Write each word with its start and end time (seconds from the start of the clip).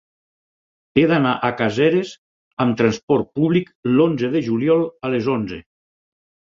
He 0.99 1.03
d'anar 1.11 1.33
a 1.49 1.51
Caseres 1.59 2.15
amb 2.65 2.81
trasport 2.81 3.31
públic 3.41 3.73
l'onze 3.93 4.35
de 4.39 4.47
juliol 4.51 4.87
a 5.11 5.15
les 5.17 5.35
onze. 5.41 5.67